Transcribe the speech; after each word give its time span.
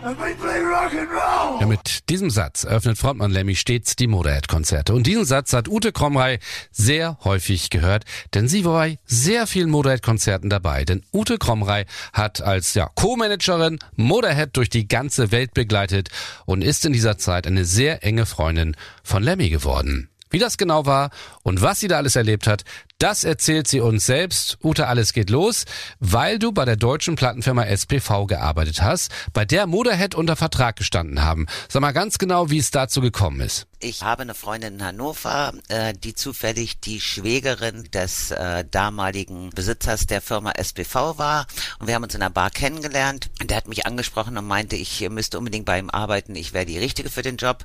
Ja, 0.00 1.66
mit 1.66 2.08
diesem 2.08 2.30
Satz 2.30 2.62
eröffnet 2.62 2.98
Frontmann 2.98 3.32
Lemmy 3.32 3.56
stets 3.56 3.96
die 3.96 4.06
Motorhead-Konzerte. 4.06 4.94
Und 4.94 5.06
diesen 5.08 5.24
Satz 5.24 5.52
hat 5.52 5.68
Ute 5.68 5.90
Kromrei 5.90 6.38
sehr 6.70 7.18
häufig 7.24 7.68
gehört, 7.70 8.04
denn 8.32 8.46
sie 8.46 8.64
war 8.64 8.74
bei 8.74 8.98
sehr 9.06 9.48
vielen 9.48 9.70
Motorhead-Konzerten 9.70 10.50
dabei. 10.50 10.84
Denn 10.84 11.02
Ute 11.12 11.38
Kromrei 11.38 11.84
hat 12.12 12.40
als 12.40 12.74
ja, 12.74 12.88
Co-Managerin 12.94 13.80
Motorhead 13.96 14.56
durch 14.56 14.70
die 14.70 14.86
ganze 14.86 15.32
Welt 15.32 15.52
begleitet 15.52 16.10
und 16.46 16.62
ist 16.62 16.84
in 16.84 16.92
dieser 16.92 17.18
Zeit 17.18 17.46
eine 17.46 17.64
sehr 17.64 18.04
enge 18.04 18.26
Freundin 18.26 18.76
von 19.02 19.24
Lemmy 19.24 19.48
geworden. 19.48 20.08
Wie 20.30 20.38
das 20.38 20.58
genau 20.58 20.86
war 20.86 21.10
und 21.42 21.62
was 21.62 21.80
sie 21.80 21.88
da 21.88 21.96
alles 21.96 22.14
erlebt 22.14 22.46
hat, 22.46 22.64
das 22.98 23.22
erzählt 23.22 23.68
sie 23.68 23.80
uns 23.80 24.06
selbst. 24.06 24.58
Ute, 24.62 24.88
alles 24.88 25.12
geht 25.12 25.30
los, 25.30 25.64
weil 26.00 26.38
du 26.38 26.50
bei 26.50 26.64
der 26.64 26.76
deutschen 26.76 27.14
Plattenfirma 27.14 27.64
SPV 27.64 28.26
gearbeitet 28.26 28.82
hast, 28.82 29.12
bei 29.32 29.44
der 29.44 29.66
Motorhead 29.66 30.16
unter 30.16 30.34
Vertrag 30.34 30.76
gestanden 30.76 31.22
haben. 31.22 31.46
Sag 31.68 31.80
mal 31.80 31.92
ganz 31.92 32.18
genau, 32.18 32.50
wie 32.50 32.58
es 32.58 32.72
dazu 32.72 33.00
gekommen 33.00 33.40
ist. 33.40 33.68
Ich 33.80 34.02
habe 34.02 34.22
eine 34.22 34.34
Freundin 34.34 34.74
in 34.74 34.84
Hannover, 34.84 35.52
äh, 35.68 35.94
die 35.94 36.12
zufällig 36.12 36.80
die 36.80 37.00
Schwägerin 37.00 37.84
des 37.92 38.32
äh, 38.32 38.64
damaligen 38.68 39.50
Besitzers 39.50 40.06
der 40.06 40.20
Firma 40.20 40.50
SPV 40.50 41.16
war. 41.16 41.46
Und 41.78 41.86
wir 41.86 41.94
haben 41.94 42.02
uns 42.02 42.16
in 42.16 42.22
einer 42.22 42.30
Bar 42.30 42.50
kennengelernt. 42.50 43.30
Der 43.40 43.56
hat 43.56 43.68
mich 43.68 43.86
angesprochen 43.86 44.36
und 44.36 44.48
meinte, 44.48 44.74
ich 44.74 45.08
müsste 45.10 45.38
unbedingt 45.38 45.64
bei 45.64 45.78
ihm 45.78 45.90
arbeiten. 45.90 46.34
Ich 46.34 46.52
wäre 46.52 46.66
die 46.66 46.78
Richtige 46.78 47.08
für 47.08 47.22
den 47.22 47.36
Job. 47.36 47.64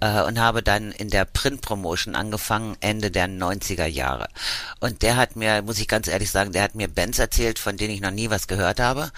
Äh, 0.00 0.22
und 0.24 0.38
habe 0.38 0.62
dann 0.62 0.92
in 0.92 1.08
der 1.08 1.24
Print-Promotion 1.24 2.14
angefangen, 2.14 2.76
Ende 2.80 3.10
der 3.10 3.26
90er 3.26 3.86
Jahre. 3.86 4.28
Und 4.80 5.02
der 5.02 5.16
hat 5.16 5.36
mir, 5.36 5.62
muss 5.62 5.78
ich 5.78 5.88
ganz 5.88 6.08
ehrlich 6.08 6.30
sagen, 6.30 6.52
der 6.52 6.62
hat 6.62 6.74
mir 6.74 6.88
Bands 6.88 7.18
erzählt, 7.18 7.58
von 7.58 7.76
denen 7.76 7.94
ich 7.94 8.00
noch 8.00 8.10
nie 8.10 8.30
was 8.30 8.46
gehört 8.46 8.80
habe. 8.80 9.10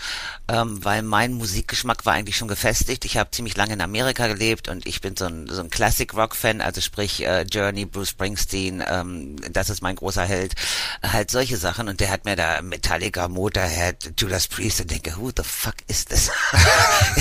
Ähm, 0.48 0.84
weil 0.84 1.02
mein 1.02 1.34
Musikgeschmack 1.34 2.06
war 2.06 2.14
eigentlich 2.14 2.36
schon 2.36 2.48
gefestigt. 2.48 3.04
Ich 3.04 3.16
habe 3.16 3.30
ziemlich 3.30 3.56
lange 3.56 3.74
in 3.74 3.80
Amerika 3.80 4.26
gelebt 4.26 4.68
und 4.68 4.86
ich 4.86 5.00
bin 5.00 5.16
so 5.16 5.26
ein, 5.26 5.48
so 5.48 5.60
ein 5.60 5.70
Classic 5.70 6.12
Rock-Fan, 6.12 6.60
also 6.60 6.80
sprich 6.80 7.24
äh, 7.24 7.42
Journey, 7.42 7.84
Bruce 7.84 8.10
Springsteen, 8.10 8.82
ähm, 8.88 9.36
das 9.52 9.70
ist 9.70 9.82
mein 9.82 9.96
großer 9.96 10.24
Held. 10.24 10.54
Halt 11.02 11.30
solche 11.30 11.56
Sachen. 11.56 11.88
Und 11.88 12.00
der 12.00 12.10
hat 12.10 12.24
mir 12.24 12.36
da 12.36 12.62
Metallica, 12.62 13.28
Motorhead, 13.28 14.12
Judas 14.18 14.48
Priest 14.48 14.80
und 14.80 14.90
denke, 14.90 15.16
who 15.16 15.30
the 15.36 15.42
fuck 15.44 15.74
ist 15.86 16.10
das? 16.12 16.30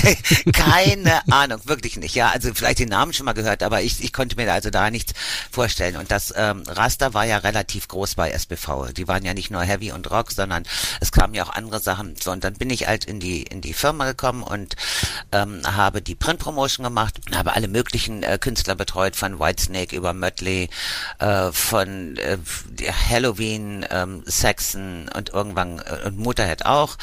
Keine 0.52 1.20
Ahnung, 1.30 1.60
wirklich 1.64 1.96
nicht. 1.96 2.14
Ja, 2.14 2.30
also 2.30 2.52
vielleicht 2.54 2.78
den 2.78 2.88
Namen 2.88 3.12
schon 3.12 3.26
mal 3.26 3.32
gehört, 3.32 3.62
aber 3.62 3.82
ich, 3.82 4.02
ich 4.02 4.12
konnte 4.12 4.36
mir 4.36 4.46
da 4.46 4.54
also 4.54 4.70
da 4.70 4.90
nichts 4.90 5.12
vorstellen. 5.50 5.96
Und 5.96 6.10
das 6.10 6.32
ähm, 6.36 6.62
Raster 6.66 7.14
war 7.14 7.24
ja 7.24 7.38
relativ 7.38 7.88
groß 7.88 8.09
bei 8.14 8.30
SBV. 8.30 8.92
Die 8.92 9.08
waren 9.08 9.24
ja 9.24 9.34
nicht 9.34 9.50
nur 9.50 9.62
Heavy 9.62 9.92
und 9.92 10.10
Rock, 10.10 10.32
sondern 10.32 10.64
es 11.00 11.12
kamen 11.12 11.34
ja 11.34 11.44
auch 11.44 11.50
andere 11.50 11.80
Sachen. 11.80 12.16
So, 12.20 12.30
und 12.30 12.44
dann 12.44 12.54
bin 12.54 12.70
ich 12.70 12.86
halt 12.86 13.04
in 13.04 13.20
die 13.20 13.42
in 13.42 13.60
die 13.60 13.72
Firma 13.72 14.06
gekommen 14.06 14.42
und 14.42 14.76
ähm, 15.32 15.62
habe 15.64 16.02
die 16.02 16.14
Print-Promotion 16.14 16.84
gemacht, 16.84 17.20
habe 17.34 17.54
alle 17.54 17.68
möglichen 17.68 18.22
äh, 18.22 18.38
Künstler 18.38 18.74
betreut, 18.74 19.16
von 19.16 19.38
Whitesnake 19.38 19.96
über 19.96 20.12
Mötley, 20.14 20.68
äh, 21.18 21.52
von 21.52 22.16
äh, 22.16 22.38
Halloween, 23.10 23.86
ähm, 23.90 24.22
Saxon 24.26 25.08
und 25.14 25.30
irgendwann 25.30 25.78
äh, 25.80 26.06
und 26.06 26.18
Motorhead 26.18 26.66
auch 26.66 26.96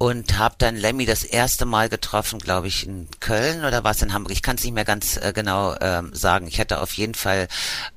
und 0.00 0.38
habe 0.38 0.54
dann 0.56 0.76
Lemmy 0.76 1.04
das 1.04 1.24
erste 1.24 1.66
Mal 1.66 1.90
getroffen, 1.90 2.38
glaube 2.38 2.68
ich, 2.68 2.86
in 2.86 3.06
Köln 3.20 3.66
oder 3.66 3.84
was 3.84 4.00
in 4.00 4.14
Hamburg. 4.14 4.32
Ich 4.32 4.40
kann 4.40 4.56
es 4.56 4.64
nicht 4.64 4.72
mehr 4.72 4.86
ganz 4.86 5.18
äh, 5.18 5.34
genau 5.34 5.76
ähm, 5.78 6.08
sagen. 6.14 6.46
Ich 6.46 6.58
hatte 6.58 6.80
auf 6.80 6.94
jeden 6.94 7.12
Fall 7.12 7.48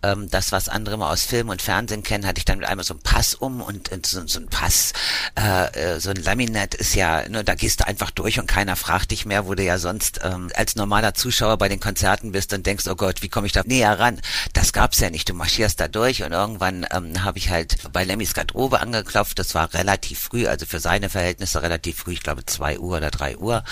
ähm, 0.01 0.29
das, 0.29 0.51
was 0.51 0.67
andere 0.67 0.97
mal 0.97 1.09
aus 1.13 1.23
Film 1.23 1.47
und 1.47 1.61
Fernsehen 1.61 2.03
kennen, 2.03 2.27
hatte 2.27 2.39
ich 2.39 2.45
dann 2.45 2.59
mit 2.59 2.67
einmal 2.67 2.83
so 2.83 2.93
einen 2.93 3.03
Pass 3.03 3.35
um 3.35 3.61
und, 3.61 3.89
und 3.93 4.05
so, 4.05 4.21
so 4.27 4.41
ein 4.41 4.47
Pass, 4.47 4.91
äh, 5.39 5.93
äh, 5.93 5.99
so 6.01 6.09
ein 6.09 6.17
Laminat 6.17 6.75
ist 6.75 6.93
ja, 6.93 7.25
ne, 7.29 7.45
da 7.45 7.55
gehst 7.55 7.79
du 7.79 7.87
einfach 7.87 8.11
durch 8.11 8.37
und 8.37 8.47
keiner 8.47 8.75
fragt 8.75 9.11
dich 9.11 9.25
mehr, 9.25 9.47
wo 9.47 9.55
du 9.55 9.63
ja 9.63 9.77
sonst 9.77 10.19
ähm, 10.25 10.51
als 10.55 10.75
normaler 10.75 11.13
Zuschauer 11.13 11.57
bei 11.57 11.69
den 11.69 11.79
Konzerten 11.79 12.33
bist 12.33 12.51
und 12.51 12.65
denkst, 12.65 12.85
oh 12.89 12.95
Gott, 12.95 13.21
wie 13.21 13.29
komme 13.29 13.47
ich 13.47 13.53
da 13.53 13.61
näher 13.65 13.97
ran? 13.97 14.19
Das 14.51 14.73
gab's 14.73 14.99
ja 14.99 15.09
nicht. 15.09 15.29
Du 15.29 15.33
marschierst 15.33 15.79
da 15.79 15.87
durch 15.87 16.21
und 16.23 16.33
irgendwann 16.33 16.85
ähm, 16.91 17.23
habe 17.23 17.37
ich 17.37 17.49
halt 17.49 17.77
bei 17.93 18.03
Lemmys 18.03 18.33
Garderobe 18.33 18.81
angeklopft. 18.81 19.39
Das 19.39 19.55
war 19.55 19.73
relativ 19.73 20.19
früh, 20.19 20.47
also 20.47 20.65
für 20.65 20.81
seine 20.81 21.09
Verhältnisse 21.09 21.61
relativ 21.61 21.92
früh, 21.93 22.13
ich 22.13 22.23
glaube 22.23 22.45
zwei 22.45 22.79
Uhr 22.79 22.97
oder 22.97 23.11
drei 23.11 23.37
Uhr 23.37 23.63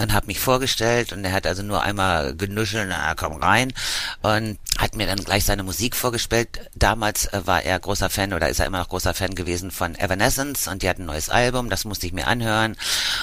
und 0.00 0.12
habe 0.12 0.26
mich 0.26 0.40
vorgestellt 0.40 1.12
und 1.12 1.24
er 1.24 1.32
hat 1.32 1.46
also 1.46 1.62
nur 1.62 1.82
einmal 1.82 2.34
genuschelt, 2.34 2.88
na 2.88 3.14
komm 3.14 3.34
rein 3.34 3.72
und 4.22 4.58
hat 4.78 4.96
mir 4.96 5.06
dann 5.06 5.22
gleich 5.22 5.44
seine 5.44 5.62
Musik 5.62 5.94
vorgestellt. 5.94 6.70
Damals 6.74 7.26
äh, 7.26 7.46
war 7.46 7.62
er 7.62 7.78
großer 7.78 8.08
Fan 8.08 8.32
oder 8.32 8.48
ist 8.48 8.60
er 8.60 8.66
immer 8.66 8.78
noch 8.78 8.88
großer 8.88 9.14
Fan 9.14 9.34
gewesen 9.34 9.70
von 9.70 9.94
Evanescence 9.94 10.68
und 10.68 10.82
die 10.82 10.88
hat 10.88 10.98
ein 10.98 11.04
neues 11.04 11.28
Album, 11.28 11.68
das 11.68 11.84
musste 11.84 12.06
ich 12.06 12.12
mir 12.12 12.26
anhören. 12.26 12.76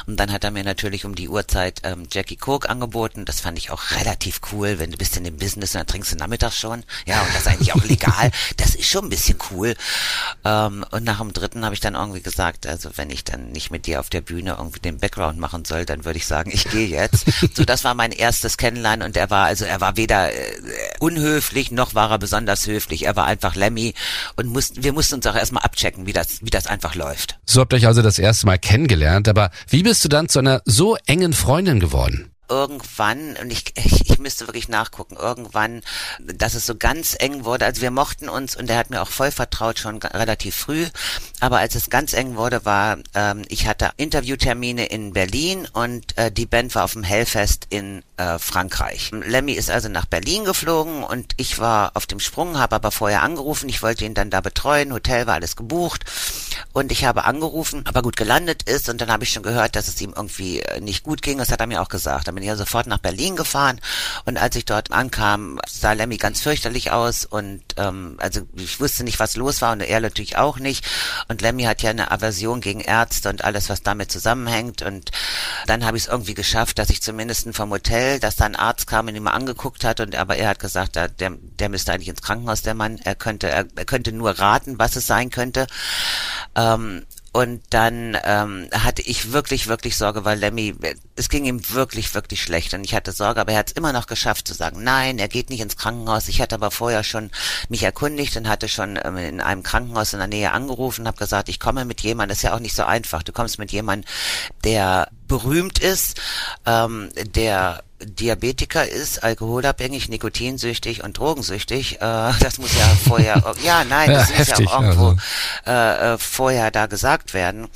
Und 0.05 0.19
dann 0.19 0.31
hat 0.31 0.43
er 0.43 0.51
mir 0.51 0.63
natürlich 0.63 1.05
um 1.05 1.15
die 1.15 1.29
Uhrzeit 1.29 1.81
ähm, 1.83 2.07
Jackie 2.11 2.35
Coke 2.35 2.69
angeboten, 2.69 3.25
das 3.25 3.39
fand 3.39 3.57
ich 3.57 3.71
auch 3.71 3.91
relativ 3.91 4.41
cool, 4.51 4.77
wenn 4.77 4.91
du 4.91 4.97
bist 4.97 5.17
in 5.17 5.23
dem 5.23 5.37
Business 5.37 5.73
und 5.73 5.79
dann 5.79 5.87
trinkst 5.87 6.11
du 6.11 6.17
nachmittags 6.17 6.57
schon, 6.57 6.83
ja 7.05 7.21
und 7.21 7.29
das 7.29 7.41
ist 7.41 7.47
eigentlich 7.47 7.73
auch 7.73 7.83
legal, 7.83 8.31
das 8.57 8.75
ist 8.75 8.87
schon 8.87 9.05
ein 9.05 9.09
bisschen 9.09 9.37
cool. 9.51 9.75
Ähm, 10.45 10.85
und 10.91 11.03
nach 11.03 11.19
dem 11.19 11.33
dritten 11.33 11.65
habe 11.65 11.73
ich 11.73 11.81
dann 11.81 11.95
irgendwie 11.95 12.21
gesagt, 12.21 12.67
also 12.67 12.91
wenn 12.95 13.09
ich 13.09 13.23
dann 13.23 13.51
nicht 13.51 13.71
mit 13.71 13.87
dir 13.87 13.99
auf 13.99 14.09
der 14.09 14.21
Bühne 14.21 14.55
irgendwie 14.59 14.79
den 14.79 14.99
Background 14.99 15.39
machen 15.39 15.65
soll, 15.65 15.85
dann 15.85 16.05
würde 16.05 16.17
ich 16.17 16.27
sagen, 16.27 16.51
ich 16.53 16.66
gehe 16.67 16.87
jetzt. 16.87 17.25
So, 17.53 17.65
das 17.65 17.83
war 17.83 17.93
mein 17.93 18.11
erstes 18.11 18.57
Kennenlernen 18.57 19.05
und 19.05 19.17
er 19.17 19.29
war 19.29 19.45
also, 19.45 19.65
er 19.65 19.81
war 19.81 19.97
weder 19.97 20.31
äh, 20.31 20.35
unhöflich 20.99 21.71
noch 21.71 21.95
war 21.95 22.11
er 22.11 22.19
besonders 22.19 22.67
höflich. 22.67 23.05
Er 23.05 23.15
war 23.15 23.25
einfach 23.25 23.55
Lemmy 23.55 23.93
und 24.35 24.47
mussten, 24.47 24.83
wir 24.83 24.93
mussten 24.93 25.15
uns 25.15 25.27
auch 25.27 25.35
erstmal 25.35 25.63
abchecken, 25.63 26.05
wie 26.05 26.13
das, 26.13 26.41
wie 26.41 26.49
das 26.49 26.67
einfach 26.67 26.95
läuft. 26.95 27.39
So 27.45 27.61
habt 27.61 27.73
ihr 27.73 27.77
euch 27.77 27.87
also 27.87 28.01
das 28.01 28.19
erste 28.19 28.45
Mal 28.45 28.57
kennengelernt, 28.57 29.27
aber 29.27 29.51
wie 29.69 29.83
bist 29.83 30.03
du 30.03 30.09
dann 30.09 30.29
zu 30.29 30.39
einer 30.39 30.61
so 30.65 30.97
engen 31.05 31.33
Freundin 31.33 31.79
geworden? 31.79 32.31
Irgendwann, 32.49 33.35
und 33.41 33.51
ich, 33.51 33.65
ich, 33.75 34.09
ich 34.09 34.19
müsste 34.19 34.47
wirklich 34.47 34.69
nachgucken, 34.69 35.15
irgendwann, 35.15 35.81
dass 36.19 36.53
es 36.53 36.65
so 36.65 36.75
ganz 36.75 37.15
eng 37.19 37.45
wurde. 37.45 37.65
Also 37.65 37.81
wir 37.81 37.91
mochten 37.91 38.29
uns 38.29 38.55
und 38.55 38.69
er 38.69 38.77
hat 38.77 38.89
mir 38.89 39.01
auch 39.01 39.09
voll 39.09 39.31
vertraut, 39.31 39.79
schon 39.79 39.97
relativ 39.97 40.55
früh. 40.55 40.85
Aber 41.39 41.59
als 41.59 41.75
es 41.75 41.89
ganz 41.89 42.13
eng 42.13 42.35
wurde, 42.35 42.65
war, 42.65 42.97
ähm, 43.13 43.43
ich 43.49 43.67
hatte 43.67 43.91
Interviewtermine 43.97 44.85
in 44.85 45.13
Berlin 45.13 45.67
und 45.71 46.17
äh, 46.17 46.31
die 46.31 46.45
Band 46.45 46.75
war 46.75 46.83
auf 46.83 46.93
dem 46.93 47.03
Hellfest 47.03 47.67
in 47.69 48.03
äh, 48.17 48.39
Frankreich. 48.39 49.11
Lemmy 49.11 49.53
ist 49.53 49.69
also 49.69 49.89
nach 49.89 50.05
Berlin 50.05 50.45
geflogen 50.45 51.03
und 51.03 51.33
ich 51.37 51.59
war 51.59 51.91
auf 51.95 52.05
dem 52.05 52.19
Sprung, 52.19 52.57
habe 52.57 52.75
aber 52.75 52.91
vorher 52.91 53.23
angerufen. 53.23 53.69
Ich 53.69 53.81
wollte 53.81 54.05
ihn 54.05 54.13
dann 54.13 54.29
da 54.29 54.41
betreuen. 54.41 54.93
Hotel 54.93 55.27
war 55.27 55.35
alles 55.35 55.55
gebucht 55.55 56.05
und 56.73 56.91
ich 56.91 57.05
habe 57.05 57.25
angerufen, 57.25 57.83
aber 57.85 58.01
gut 58.01 58.17
gelandet 58.17 58.63
ist 58.63 58.89
und 58.89 59.01
dann 59.01 59.11
habe 59.11 59.23
ich 59.23 59.31
schon 59.31 59.43
gehört, 59.43 59.75
dass 59.75 59.87
es 59.87 60.01
ihm 60.01 60.13
irgendwie 60.15 60.59
äh, 60.61 60.79
nicht 60.81 61.03
gut 61.03 61.21
ging. 61.21 61.37
Das 61.37 61.51
hat 61.51 61.59
er 61.59 61.67
mir 61.67 61.81
auch 61.81 61.89
gesagt 61.89 62.27
bin 62.37 62.43
ich 62.43 62.49
ja 62.49 62.55
sofort 62.55 62.87
nach 62.87 62.99
Berlin 62.99 63.35
gefahren 63.35 63.79
und 64.25 64.37
als 64.37 64.55
ich 64.55 64.65
dort 64.65 64.91
ankam, 64.91 65.59
sah 65.67 65.93
Lemmy 65.93 66.17
ganz 66.17 66.41
fürchterlich 66.41 66.91
aus 66.91 67.25
und 67.25 67.63
ähm, 67.77 68.15
also 68.19 68.41
ich 68.55 68.79
wusste 68.79 69.03
nicht, 69.03 69.19
was 69.19 69.35
los 69.35 69.61
war 69.61 69.71
und 69.71 69.81
er 69.81 69.99
natürlich 69.99 70.37
auch 70.37 70.59
nicht. 70.59 70.85
Und 71.27 71.41
Lemmy 71.41 71.63
hat 71.63 71.81
ja 71.81 71.89
eine 71.89 72.11
Aversion 72.11 72.61
gegen 72.61 72.81
Ärzte 72.81 73.29
und 73.29 73.43
alles, 73.43 73.69
was 73.69 73.81
damit 73.81 74.11
zusammenhängt. 74.11 74.81
Und 74.81 75.11
dann 75.65 75.85
habe 75.85 75.97
ich 75.97 76.03
es 76.03 76.09
irgendwie 76.09 76.33
geschafft, 76.33 76.79
dass 76.79 76.89
ich 76.89 77.01
zumindest 77.01 77.47
vom 77.53 77.71
Hotel, 77.71 78.06
dass 78.19 78.35
da 78.35 78.45
ein 78.45 78.55
Arzt 78.55 78.87
kam 78.87 79.07
und 79.07 79.15
ihn 79.15 79.23
mal 79.23 79.31
angeguckt 79.31 79.83
hat 79.83 79.99
und 79.99 80.15
aber 80.15 80.37
er 80.37 80.49
hat 80.49 80.59
gesagt, 80.59 80.95
der, 80.95 81.09
der 81.09 81.69
müsste 81.69 81.93
eigentlich 81.93 82.09
ins 82.09 82.21
Krankenhaus, 82.21 82.61
der 82.61 82.73
Mann. 82.73 82.99
Er 83.03 83.15
könnte, 83.15 83.49
er, 83.49 83.65
er 83.75 83.85
könnte 83.85 84.11
nur 84.11 84.31
raten, 84.31 84.79
was 84.79 84.95
es 84.95 85.07
sein 85.07 85.29
könnte. 85.29 85.67
Ähm, 86.55 87.05
und 87.37 87.61
dann 87.69 88.17
ähm, 88.23 88.67
hatte 88.73 89.03
ich 89.03 89.31
wirklich, 89.31 89.67
wirklich 89.67 89.95
Sorge, 89.95 90.25
weil 90.25 90.39
Lemmy, 90.39 90.73
es 91.15 91.29
ging 91.29 91.45
ihm 91.45 91.69
wirklich, 91.69 92.15
wirklich 92.15 92.41
schlecht. 92.41 92.73
Und 92.73 92.83
ich 92.83 92.95
hatte 92.95 93.11
Sorge, 93.11 93.39
aber 93.41 93.51
er 93.51 93.59
hat 93.59 93.67
es 93.67 93.73
immer 93.73 93.93
noch 93.93 94.07
geschafft 94.07 94.47
zu 94.47 94.55
sagen, 94.55 94.83
nein, 94.83 95.19
er 95.19 95.27
geht 95.27 95.51
nicht 95.51 95.59
ins 95.59 95.77
Krankenhaus. 95.77 96.29
Ich 96.29 96.41
hatte 96.41 96.55
aber 96.55 96.71
vorher 96.71 97.03
schon 97.03 97.29
mich 97.69 97.83
erkundigt 97.83 98.35
und 98.37 98.49
hatte 98.49 98.67
schon 98.67 98.97
ähm, 99.03 99.17
in 99.17 99.39
einem 99.39 99.61
Krankenhaus 99.61 100.13
in 100.13 100.19
der 100.19 100.27
Nähe 100.27 100.51
angerufen, 100.51 101.05
habe 101.05 101.19
gesagt, 101.19 101.47
ich 101.49 101.59
komme 101.59 101.85
mit 101.85 102.01
jemandem, 102.01 102.29
das 102.29 102.39
ist 102.39 102.43
ja 102.43 102.55
auch 102.55 102.59
nicht 102.59 102.75
so 102.75 102.85
einfach. 102.85 103.21
Du 103.21 103.33
kommst 103.33 103.59
mit 103.59 103.71
jemandem, 103.71 104.09
der 104.63 105.09
berühmt 105.27 105.79
ist, 105.79 106.19
ähm, 106.65 107.09
der 107.35 107.83
Diabetiker 107.99 108.87
ist, 108.87 109.23
alkoholabhängig, 109.23 110.07
nikotinsüchtig 110.07 111.03
und 111.03 111.17
drogensüchtig. 111.17 111.95
Äh, 111.95 111.99
das 112.39 112.59
muss 112.59 112.73
ja 112.77 112.85
vorher, 113.07 113.43
ja, 113.63 113.83
nein, 113.83 114.11
das 114.11 114.29
ja, 114.29 114.37
muss 114.37 114.47
heftig, 114.47 114.69
ja 114.69 114.75
auch 114.75 114.81
irgendwo 114.81 115.07
also. 115.07 115.19
äh, 115.65 116.13
äh, 116.13 116.17
vorher 116.17 116.71
da 116.71 116.85
gesagt 116.85 117.33
werden. 117.33 117.67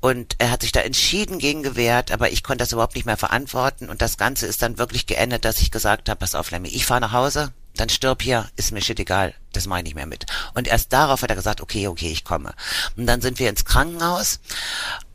Und 0.00 0.36
er 0.38 0.50
hat 0.50 0.62
sich 0.62 0.72
da 0.72 0.80
entschieden 0.80 1.38
gegen 1.38 1.62
gewehrt, 1.62 2.12
aber 2.12 2.30
ich 2.30 2.42
konnte 2.42 2.62
das 2.62 2.72
überhaupt 2.72 2.94
nicht 2.94 3.06
mehr 3.06 3.16
verantworten. 3.16 3.88
Und 3.88 4.02
das 4.02 4.18
Ganze 4.18 4.46
ist 4.46 4.60
dann 4.60 4.78
wirklich 4.78 5.06
geendet, 5.06 5.44
dass 5.44 5.60
ich 5.60 5.70
gesagt 5.70 6.08
habe, 6.08 6.18
pass 6.18 6.34
auf, 6.34 6.50
Lemmy, 6.50 6.68
ich 6.68 6.84
fahre 6.84 7.00
nach 7.00 7.12
Hause, 7.12 7.52
dann 7.76 7.88
stirb 7.88 8.22
hier, 8.22 8.48
ist 8.56 8.72
mir 8.72 8.82
shit 8.82 9.00
egal, 9.00 9.34
das 9.56 9.66
mache 9.66 9.82
ich 9.84 9.94
mehr 9.94 10.06
mit. 10.06 10.26
Und 10.54 10.68
erst 10.68 10.92
darauf 10.92 11.22
hat 11.22 11.30
er 11.30 11.36
gesagt, 11.36 11.60
okay, 11.60 11.88
okay, 11.88 12.10
ich 12.10 12.24
komme. 12.24 12.54
Und 12.96 13.06
dann 13.06 13.20
sind 13.20 13.38
wir 13.38 13.48
ins 13.48 13.64
Krankenhaus 13.64 14.40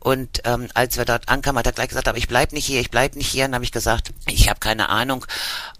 und 0.02 0.40
ähm, 0.44 0.68
als 0.72 0.96
wir 0.96 1.04
dort 1.04 1.28
ankamen, 1.28 1.58
hat 1.58 1.66
er 1.66 1.72
gleich 1.72 1.88
gesagt, 1.88 2.08
aber 2.08 2.16
ich 2.16 2.26
bleib 2.26 2.52
nicht 2.52 2.64
hier, 2.64 2.80
ich 2.80 2.90
bleib 2.90 3.16
nicht 3.16 3.28
hier. 3.28 3.44
Und 3.44 3.54
habe 3.54 3.64
ich 3.64 3.72
gesagt, 3.72 4.12
ich 4.26 4.48
habe 4.48 4.58
keine 4.58 4.88
Ahnung. 4.88 5.26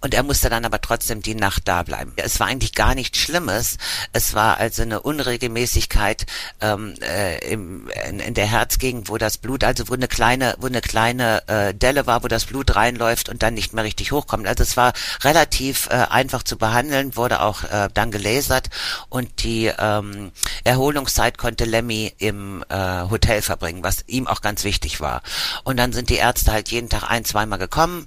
Und 0.03 0.13
er 0.13 0.23
musste 0.23 0.51
dann 0.51 0.67
aber 0.67 0.81
trotzdem 0.83 1.23
die 1.23 1.35
Nacht 1.35 1.67
da 1.67 1.83
bleiben. 1.83 2.13
Es 2.17 2.39
war 2.39 2.47
eigentlich 2.47 2.75
gar 2.75 2.95
nichts 2.95 3.19
Schlimmes. 3.19 3.79
Es 4.13 4.35
war 4.35 4.59
also 4.59 4.83
eine 4.83 5.01
Unregelmäßigkeit 5.01 6.27
ähm, 6.61 6.95
äh, 7.01 7.39
im, 7.51 7.89
in, 8.09 8.21
in 8.21 8.35
der 8.35 8.47
Herzgegend, 8.47 9.09
wo 9.09 9.17
das 9.17 9.39
Blut, 9.39 9.65
also 9.65 9.89
wo 9.89 9.95
eine 9.95 10.09
kleine, 10.09 10.55
wo 10.59 10.67
eine 10.67 10.83
kleine 10.83 11.49
äh, 11.49 11.75
Delle 11.75 12.07
war, 12.07 12.23
wo 12.23 12.29
das 12.29 12.45
Blut 12.45 12.77
reinläuft 12.77 13.31
und 13.31 13.43
dann 13.43 13.55
nicht 13.55 13.73
mehr 13.73 13.85
richtig 13.85 14.13
hochkommt. 14.13 14.47
Also 14.47 14.63
es 14.63 14.77
war 14.77 14.93
relativ 15.23 15.87
äh, 15.87 15.95
einfach 15.95 16.43
zu 16.43 16.59
behandeln, 16.59 17.17
wurde 17.17 17.41
auch 17.41 17.65
äh, 17.65 17.89
dann 17.95 18.11
gelasert 18.51 18.71
und 19.09 19.43
die 19.45 19.71
ähm, 19.79 20.33
Erholungszeit 20.65 21.39
konnte 21.39 21.65
Lemmy 21.65 22.13
im 22.19 22.65
äh, 22.69 23.09
Hotel 23.09 23.43
verbringen, 23.43 23.83
was 23.85 24.05
ihm 24.07 24.27
auch 24.27 24.41
ganz 24.41 24.65
wichtig 24.65 25.01
war. 25.01 25.23
Und 25.65 25.77
dann 25.77 25.93
sind 25.93 26.11
die 26.11 26.17
Ärzte 26.17 26.53
halt 26.53 26.71
jeden 26.71 26.89
Tag 26.89 27.05
ein, 27.09 27.25
zweimal 27.25 27.59
gekommen. 27.59 28.07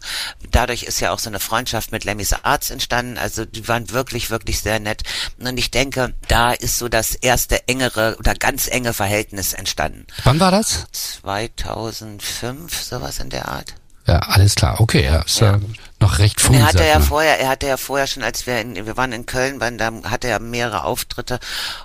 Dadurch 0.52 0.84
ist 0.84 1.00
ja 1.00 1.12
auch 1.12 1.20
so 1.20 1.30
eine 1.30 1.40
Freundschaft 1.40 1.92
mit 1.92 2.04
Lemmys 2.04 2.34
Arzt 2.34 2.72
entstanden. 2.72 3.18
Also 3.18 3.46
die 3.46 3.68
waren 3.68 3.90
wirklich, 3.92 4.30
wirklich 4.30 4.60
sehr 4.60 4.80
nett. 4.80 5.04
Und 5.40 5.58
ich 5.58 5.72
denke, 5.72 6.14
da 6.28 6.52
ist 6.52 6.78
so 6.78 6.90
das 6.90 7.16
erste 7.16 7.68
engere 7.68 8.16
oder 8.20 8.34
ganz 8.34 8.68
enge 8.68 8.94
Verhältnis 8.94 9.54
entstanden. 9.54 10.06
Wann 10.24 10.40
war 10.40 10.52
das? 10.52 10.86
2005, 10.92 12.84
sowas 12.84 13.20
in 13.20 13.30
der 13.30 13.48
Art. 13.48 13.76
Ja, 14.06 14.20
alles 14.20 14.56
klar. 14.56 14.82
Okay, 14.82 15.06
ja, 15.06 15.22
ist 15.22 15.40
ja. 15.40 15.60
Noch 16.04 16.20
recht 16.20 16.42
früh. 16.42 16.56
Er 16.56 16.68
hatte 16.68 16.86
ja 16.86 17.00
vorher, 17.00 17.40
er 17.40 17.50
hatte 17.50 17.68
ja 17.68 17.78
vorher 17.78 18.08
schon, 18.08 18.24
als 18.24 18.46
wir 18.46 18.60
in, 18.60 18.76
wir 18.76 18.98
waren 18.98 19.12
in 19.12 19.26
Köln, 19.26 19.60
waren, 19.60 19.78
da 19.78 19.92
hatte 20.04 20.28
er 20.28 20.40
mehrere 20.40 20.84
Auftritte 20.84 21.40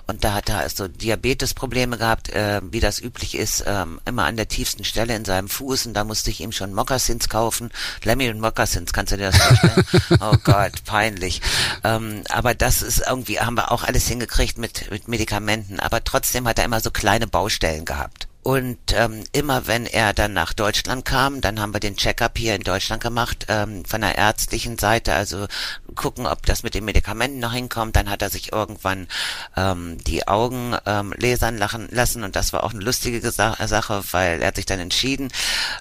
und 0.07 0.23
da 0.23 0.33
hat 0.33 0.49
er 0.49 0.69
so 0.69 0.87
Diabetesprobleme 0.87 1.97
gehabt, 1.97 2.29
äh, 2.29 2.61
wie 2.63 2.79
das 2.79 3.01
üblich 3.01 3.35
ist, 3.35 3.63
ähm, 3.65 3.99
immer 4.05 4.25
an 4.25 4.37
der 4.37 4.47
tiefsten 4.47 4.83
Stelle 4.83 5.15
in 5.15 5.25
seinem 5.25 5.49
Fuß 5.49 5.87
und 5.87 5.93
da 5.93 6.03
musste 6.03 6.29
ich 6.29 6.41
ihm 6.41 6.51
schon 6.51 6.73
Mokassins 6.73 7.29
kaufen. 7.29 7.71
Lemmy 8.03 8.29
und 8.29 8.39
Mokassins, 8.39 8.93
kannst 8.93 9.13
du 9.13 9.17
dir 9.17 9.31
das 9.31 9.37
vorstellen? 9.37 9.85
oh 10.21 10.37
Gott, 10.43 10.83
peinlich. 10.85 11.41
Ähm, 11.83 12.23
aber 12.29 12.53
das 12.53 12.81
ist 12.81 13.03
irgendwie, 13.07 13.39
haben 13.39 13.55
wir 13.55 13.71
auch 13.71 13.83
alles 13.83 14.07
hingekriegt 14.07 14.57
mit, 14.57 14.91
mit 14.91 15.07
Medikamenten, 15.07 15.79
aber 15.79 16.03
trotzdem 16.03 16.47
hat 16.47 16.59
er 16.59 16.65
immer 16.65 16.81
so 16.81 16.91
kleine 16.91 17.27
Baustellen 17.27 17.85
gehabt. 17.85 18.28
Und 18.49 18.79
ähm, 18.93 19.23
immer 19.31 19.67
wenn 19.67 19.85
er 19.85 20.11
dann 20.11 20.33
nach 20.33 20.53
Deutschland 20.53 21.05
kam, 21.05 21.39
dann 21.39 21.59
haben 21.59 21.71
wir 21.71 21.79
den 21.79 21.95
Checkup 21.95 22.35
hier 22.35 22.55
in 22.55 22.63
Deutschland 22.63 22.99
gemacht, 22.99 23.45
ähm, 23.47 23.85
von 23.85 24.01
der 24.01 24.15
ärztlichen 24.15 24.79
Seite, 24.79 25.13
also 25.13 25.45
gucken, 25.93 26.25
ob 26.25 26.47
das 26.47 26.63
mit 26.63 26.73
den 26.73 26.83
Medikamenten 26.83 27.37
noch 27.37 27.53
hinkommt. 27.53 27.95
Dann 27.95 28.09
hat 28.09 28.23
er 28.23 28.31
sich 28.31 28.51
irgendwann 28.51 29.07
ähm, 29.55 29.99
die 30.03 30.27
Augen 30.27 30.75
ähm, 30.87 31.13
lasern 31.19 31.59
lassen 31.59 32.23
und 32.23 32.35
das 32.35 32.51
war 32.51 32.63
auch 32.63 32.73
eine 32.73 32.83
lustige 32.83 33.21
Sache, 33.29 34.03
weil 34.13 34.41
er 34.41 34.47
hat 34.47 34.55
sich 34.55 34.65
dann 34.65 34.79
entschieden. 34.79 35.31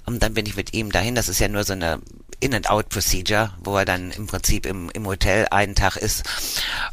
Und 0.04 0.22
dann 0.22 0.34
bin 0.34 0.44
ich 0.44 0.54
mit 0.54 0.74
ihm 0.74 0.92
dahin. 0.92 1.14
Das 1.14 1.30
ist 1.30 1.38
ja 1.38 1.48
nur 1.48 1.64
so 1.64 1.72
eine 1.72 2.02
In-and-Out-Procedure, 2.40 3.52
wo 3.64 3.76
er 3.76 3.84
dann 3.84 4.12
im 4.12 4.26
Prinzip 4.26 4.64
im, 4.64 4.90
im 4.90 5.06
Hotel 5.06 5.48
einen 5.50 5.74
Tag 5.74 5.96
ist. 5.96 6.22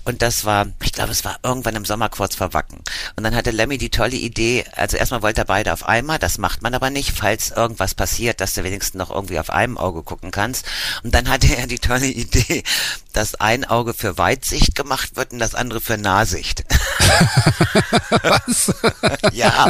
Und 0.04 0.22
das 0.22 0.46
war, 0.46 0.68
ich 0.82 0.92
glaube, 0.92 1.12
es 1.12 1.24
war 1.24 1.38
irgendwann 1.44 1.76
im 1.76 1.86
Sommer 1.86 2.10
kurz 2.10 2.36
vor 2.36 2.54
Wacken. 2.54 2.82
Und 3.16 3.24
dann 3.24 3.36
hatte 3.36 3.52
Lemmy 3.52 3.78
die 3.78 3.92
tolle 3.92 4.16
Idee, 4.16 4.66
also 4.76 4.98
erstmal 4.98 5.22
wollte 5.22 5.42
er 5.42 5.46
beide 5.46 5.65
auf 5.74 5.86
einmal, 5.86 6.20
das 6.20 6.38
macht 6.38 6.62
man 6.62 6.74
aber 6.74 6.90
nicht, 6.90 7.12
falls 7.18 7.52
irgendwas 7.52 7.96
passiert, 7.96 8.42
dass 8.42 8.54
du 8.54 8.64
wenigstens 8.64 8.96
noch 8.96 9.12
irgendwie 9.12 9.40
auf 9.40 9.50
einem 9.50 9.78
Auge 9.78 10.04
gucken 10.04 10.32
kannst. 10.32 10.66
Und 11.04 11.14
dann 11.14 11.30
hatte 11.30 11.56
er 11.56 11.68
die 11.68 11.80
tolle 11.80 12.08
Idee, 12.08 12.64
dass 13.14 13.36
ein 13.36 13.66
Auge 13.66 13.94
für 13.94 14.18
Weitsicht 14.18 14.76
gemacht 14.76 15.16
wird 15.16 15.32
und 15.32 15.40
das 15.40 15.56
andere 15.56 15.82
für 15.82 15.98
Nahsicht. 15.98 16.64
Was? 18.10 18.74
ja. 19.32 19.70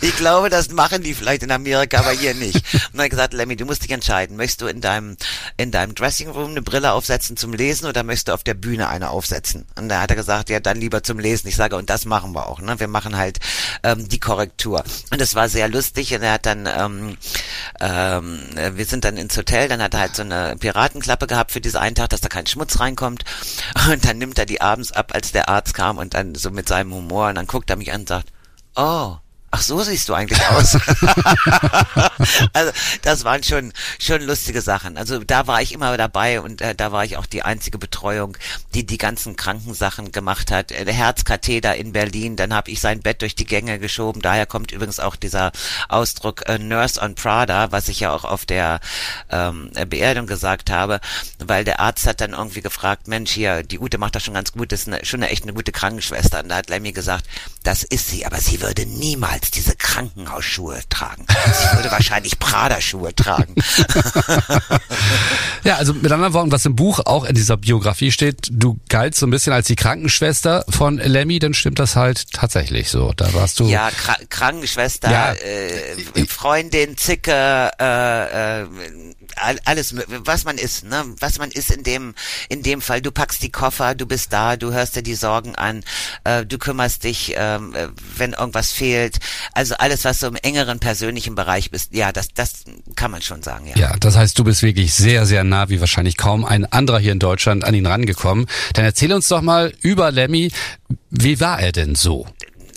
Ich 0.00 0.16
glaube, 0.16 0.50
das 0.50 0.70
machen 0.70 1.02
die 1.02 1.14
vielleicht 1.14 1.42
in 1.42 1.50
Amerika, 1.50 1.98
aber 1.98 2.12
hier 2.12 2.34
nicht. 2.34 2.56
Und 2.74 2.94
dann 2.94 3.04
hat 3.04 3.10
gesagt, 3.10 3.34
Lemmy, 3.34 3.56
du 3.56 3.64
musst 3.64 3.84
dich 3.84 3.90
entscheiden. 3.90 4.36
Möchtest 4.36 4.62
du 4.62 4.66
in 4.66 4.80
deinem, 4.80 5.16
in 5.56 5.70
deinem 5.70 5.94
Dressing 5.94 6.28
Room 6.28 6.50
eine 6.50 6.62
Brille 6.62 6.92
aufsetzen 6.92 7.36
zum 7.36 7.52
Lesen 7.52 7.86
oder 7.86 8.02
möchtest 8.02 8.28
du 8.28 8.32
auf 8.32 8.44
der 8.44 8.54
Bühne 8.54 8.88
eine 8.88 9.10
aufsetzen? 9.10 9.66
Und 9.76 9.88
da 9.88 10.00
hat 10.00 10.10
er 10.10 10.16
gesagt, 10.16 10.50
ja, 10.50 10.60
dann 10.60 10.78
lieber 10.78 11.02
zum 11.02 11.18
Lesen. 11.18 11.48
Ich 11.48 11.56
sage, 11.56 11.76
und 11.76 11.90
das 11.90 12.04
machen 12.04 12.34
wir 12.34 12.48
auch. 12.48 12.60
Ne? 12.60 12.78
Wir 12.80 12.88
machen 12.88 13.16
halt 13.16 13.38
ähm, 13.82 14.08
die 14.08 14.20
Korrektur. 14.20 14.84
Und 15.10 15.20
das 15.20 15.34
war 15.34 15.48
sehr 15.48 15.68
lustig. 15.68 16.14
Und 16.14 16.22
er 16.22 16.32
hat 16.32 16.46
dann, 16.46 16.66
ähm, 16.66 17.16
ähm, 17.80 18.40
wir 18.74 18.84
sind 18.84 19.04
dann 19.04 19.16
ins 19.16 19.36
Hotel, 19.36 19.68
dann 19.68 19.82
hat 19.82 19.94
er 19.94 20.00
halt 20.00 20.16
so 20.16 20.22
eine 20.22 20.56
Piratenklappe 20.58 21.26
gehabt 21.26 21.52
für 21.52 21.60
diesen 21.60 21.78
einen 21.78 21.94
Tag, 21.94 22.10
dass 22.10 22.20
da 22.20 22.28
kein 22.28 22.46
Schmutz 22.46 22.80
reinkommt. 22.80 23.24
Und 23.90 24.04
dann 24.04 24.18
nimmt 24.18 24.38
er 24.38 24.46
die 24.46 24.60
abends 24.60 24.92
ab, 24.92 25.12
als 25.14 25.32
der 25.32 25.48
Arzt 25.48 25.74
kam 25.74 25.98
und 25.98 26.14
dann 26.14 26.34
so 26.34 26.50
mit 26.50 26.68
seinem 26.68 26.92
Humor 26.94 27.28
und 27.28 27.34
dann 27.36 27.46
guckt 27.46 27.70
er 27.70 27.76
mich 27.76 27.92
an 27.92 28.02
und 28.02 28.08
sagt, 28.08 28.28
oh, 28.76 29.16
ach 29.52 29.62
so 29.62 29.82
siehst 29.82 30.08
du 30.08 30.14
eigentlich 30.14 30.44
aus. 30.48 30.74
also 32.52 32.72
das 33.02 33.24
waren 33.24 33.42
schon 33.42 33.72
schon 33.98 34.22
lustige 34.22 34.62
Sachen. 34.62 34.96
Also 34.96 35.22
da 35.22 35.46
war 35.46 35.60
ich 35.62 35.72
immer 35.72 35.96
dabei 35.96 36.40
und 36.40 36.60
äh, 36.62 36.74
da 36.74 36.90
war 36.90 37.04
ich 37.04 37.18
auch 37.18 37.26
die 37.26 37.42
einzige 37.42 37.78
Betreuung, 37.78 38.36
die 38.74 38.84
die 38.84 38.98
ganzen 38.98 39.36
Krankensachen 39.36 40.10
gemacht 40.10 40.50
hat. 40.50 40.72
Äh, 40.72 40.86
der 40.86 40.94
Herzkatheter 40.94 41.76
in 41.76 41.92
Berlin, 41.92 42.36
dann 42.36 42.54
habe 42.54 42.70
ich 42.70 42.80
sein 42.80 43.00
Bett 43.00 43.20
durch 43.20 43.34
die 43.34 43.44
Gänge 43.44 43.78
geschoben. 43.78 44.22
Daher 44.22 44.46
kommt 44.46 44.72
übrigens 44.72 44.98
auch 44.98 45.16
dieser 45.16 45.52
Ausdruck 45.88 46.48
äh, 46.48 46.58
Nurse 46.58 47.00
on 47.00 47.14
Prada, 47.14 47.70
was 47.72 47.88
ich 47.88 48.00
ja 48.00 48.12
auch 48.12 48.24
auf 48.24 48.46
der 48.46 48.80
ähm, 49.30 49.70
Beerdigung 49.88 50.26
gesagt 50.26 50.70
habe, 50.70 51.00
weil 51.38 51.64
der 51.64 51.78
Arzt 51.78 52.06
hat 52.06 52.22
dann 52.22 52.32
irgendwie 52.32 52.62
gefragt, 52.62 53.06
Mensch 53.06 53.32
hier, 53.32 53.62
die 53.62 53.78
Ute 53.78 53.98
macht 53.98 54.14
das 54.14 54.24
schon 54.24 54.34
ganz 54.34 54.52
gut, 54.52 54.72
ist 54.72 54.88
eine, 54.88 55.04
schon 55.04 55.22
eine, 55.22 55.30
echt 55.30 55.42
eine 55.42 55.52
gute 55.52 55.72
Krankenschwester. 55.72 56.42
Und 56.42 56.48
da 56.48 56.56
hat 56.56 56.70
Lemmy 56.70 56.92
gesagt, 56.92 57.26
das 57.64 57.82
ist 57.82 58.08
sie, 58.08 58.24
aber 58.24 58.38
sie 58.38 58.62
würde 58.62 58.86
niemals 58.86 59.41
niemals 59.42 59.50
diese 59.50 59.74
Krankenhausschuhe 59.76 60.80
tragen. 60.88 61.26
Sie 61.28 61.76
würde 61.76 61.90
wahrscheinlich 61.90 62.38
Prada-Schuhe 62.38 63.14
tragen. 63.14 63.54
ja, 65.64 65.76
also 65.76 65.94
mit 65.94 66.10
anderen 66.10 66.32
Worten, 66.34 66.52
was 66.52 66.66
im 66.66 66.76
Buch 66.76 67.00
auch 67.04 67.24
in 67.24 67.34
dieser 67.34 67.56
Biografie 67.56 68.12
steht, 68.12 68.48
du 68.50 68.78
galtst 68.88 69.20
so 69.20 69.26
ein 69.26 69.30
bisschen 69.30 69.52
als 69.52 69.66
die 69.66 69.76
Krankenschwester 69.76 70.64
von 70.68 70.98
Lemmy, 70.98 71.38
dann 71.38 71.54
stimmt 71.54 71.78
das 71.78 71.96
halt 71.96 72.32
tatsächlich 72.32 72.90
so. 72.90 73.12
Da 73.16 73.32
warst 73.34 73.60
du. 73.60 73.68
Ja, 73.68 73.90
Kra 73.90 74.16
Krankenschwester, 74.28 75.10
ja. 75.10 75.32
Äh, 75.32 76.26
Freundin, 76.26 76.96
Zicke, 76.96 77.70
äh, 77.78 78.62
äh, 78.62 78.66
alles, 79.64 79.94
was 80.06 80.44
man 80.44 80.58
ist, 80.58 80.84
ne, 80.84 81.04
was 81.20 81.38
man 81.38 81.50
ist 81.50 81.70
in 81.70 81.82
dem, 81.82 82.14
in 82.48 82.62
dem 82.62 82.80
Fall. 82.80 83.00
Du 83.00 83.10
packst 83.10 83.42
die 83.42 83.50
Koffer, 83.50 83.94
du 83.94 84.06
bist 84.06 84.32
da, 84.32 84.56
du 84.56 84.72
hörst 84.72 84.96
dir 84.96 85.02
die 85.02 85.14
Sorgen 85.14 85.54
an, 85.54 85.84
äh, 86.24 86.44
du 86.44 86.58
kümmerst 86.58 87.04
dich, 87.04 87.34
ähm, 87.36 87.74
äh, 87.74 87.88
wenn 88.16 88.32
irgendwas 88.32 88.72
fehlt. 88.72 89.18
Also 89.52 89.74
alles, 89.76 90.04
was 90.04 90.18
so 90.18 90.26
im 90.26 90.36
engeren 90.36 90.80
persönlichen 90.80 91.34
Bereich 91.34 91.70
bist, 91.70 91.94
ja, 91.94 92.12
das, 92.12 92.28
das 92.34 92.64
kann 92.96 93.10
man 93.10 93.22
schon 93.22 93.42
sagen, 93.42 93.66
ja. 93.66 93.76
Ja, 93.76 93.96
das 93.98 94.16
heißt, 94.16 94.38
du 94.38 94.44
bist 94.44 94.62
wirklich 94.62 94.94
sehr, 94.94 95.26
sehr 95.26 95.44
nah, 95.52 95.68
wie 95.68 95.80
wahrscheinlich 95.80 96.16
kaum 96.16 96.44
ein 96.44 96.64
anderer 96.64 96.98
hier 96.98 97.12
in 97.12 97.18
Deutschland 97.18 97.64
an 97.64 97.74
ihn 97.74 97.86
rangekommen. 97.86 98.46
Dann 98.72 98.84
erzähl 98.84 99.12
uns 99.12 99.28
doch 99.28 99.42
mal 99.42 99.72
über 99.82 100.10
Lemmy, 100.10 100.50
wie 101.10 101.40
war 101.40 101.60
er 101.60 101.72
denn 101.72 101.94
so? 101.94 102.26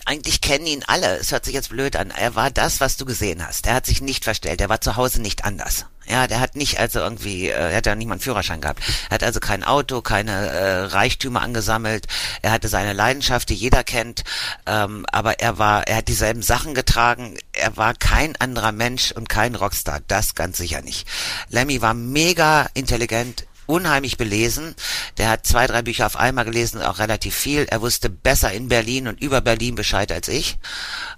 Eigentlich 0.05 0.41
kennen 0.41 0.67
ihn 0.67 0.83
alle. 0.85 1.17
Es 1.17 1.31
hört 1.31 1.45
sich 1.45 1.53
jetzt 1.53 1.69
blöd 1.69 1.95
an. 1.95 2.12
Er 2.12 2.35
war 2.35 2.51
das, 2.51 2.79
was 2.79 2.95
du 2.97 3.05
gesehen 3.05 3.45
hast. 3.45 3.67
Er 3.67 3.74
hat 3.74 3.85
sich 3.85 4.01
nicht 4.01 4.24
verstellt. 4.24 4.62
Er 4.62 4.69
war 4.69 4.79
zu 4.79 4.95
Hause 4.95 5.21
nicht 5.21 5.43
anders. 5.43 5.85
Ja, 6.07 6.27
der 6.27 6.39
hat 6.39 6.55
nicht 6.55 6.79
also 6.79 7.00
irgendwie, 7.00 7.50
äh, 7.50 7.71
er 7.71 7.77
hat 7.77 7.88
ja 7.88 7.95
nicht 7.95 8.05
mal 8.07 8.13
einen 8.13 8.21
Führerschein 8.21 8.62
gehabt. 8.62 8.83
Er 9.09 9.15
hat 9.15 9.24
also 9.24 9.39
kein 9.39 9.63
Auto, 9.63 10.01
keine 10.01 10.31
äh, 10.31 10.81
Reichtümer 10.83 11.41
angesammelt. 11.41 12.05
Er 12.43 12.51
hatte 12.51 12.67
seine 12.67 12.93
Leidenschaft, 12.93 13.50
die 13.50 13.55
jeder 13.55 13.83
kennt. 13.83 14.24
Ähm, 14.67 15.05
aber 15.12 15.39
er 15.39 15.57
war, 15.57 15.88
er 15.88 15.97
hat 15.97 16.07
dieselben 16.07 16.43
Sachen 16.43 16.75
getragen. 16.75 17.38
Er 17.53 17.75
war 17.75 17.95
kein 17.95 18.35
anderer 18.35 18.71
Mensch 18.71 19.12
und 19.12 19.29
kein 19.29 19.55
Rockstar. 19.55 20.01
Das 20.07 20.35
ganz 20.35 20.57
sicher 20.57 20.83
nicht. 20.83 21.07
Lemmy 21.50 21.81
war 21.81 21.95
mega 21.95 22.67
intelligent, 22.75 23.47
unheimlich 23.65 24.17
belesen. 24.17 24.75
Der 25.17 25.29
hat 25.29 25.45
zwei, 25.45 25.67
drei 25.67 25.81
Bücher 25.81 26.05
auf 26.05 26.17
einmal 26.17 26.45
gelesen, 26.45 26.81
auch 26.81 27.00
relativ 27.00 27.36
viel. 27.36 27.65
Er 27.69 27.81
wusste 27.81 28.10
besser 28.10 28.51
in 28.51 28.67
Berlin 28.67 29.07
und 29.07 29.22
über 29.22 29.41
Berlin 29.41 29.75
Bescheid 29.75 30.12
als 30.12 30.27
ich, 30.27 30.57